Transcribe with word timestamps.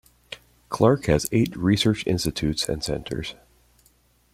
Clark 0.69 1.05
has 1.05 1.27
eight 1.31 1.55
research 1.55 2.07
institutes 2.07 2.67
and 2.67 2.83
centers. 2.83 3.35